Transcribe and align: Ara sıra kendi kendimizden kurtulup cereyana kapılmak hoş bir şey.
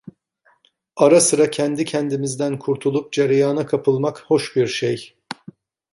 Ara 0.95 1.21
sıra 1.21 1.51
kendi 1.51 1.85
kendimizden 1.85 2.59
kurtulup 2.59 3.13
cereyana 3.13 3.65
kapılmak 3.65 4.21
hoş 4.27 4.55
bir 4.55 4.67
şey. 4.67 5.15